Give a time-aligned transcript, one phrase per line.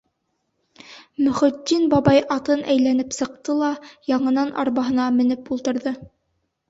[1.25, 3.69] Мөхөтдин бабай атын әйләнеп сыҡты ла
[4.13, 5.95] яңынан арбаһына менеп ултырҙы.